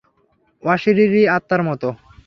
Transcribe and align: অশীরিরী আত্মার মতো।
অশীরিরী 0.63 1.21
আত্মার 1.35 1.61
মতো। 1.67 1.87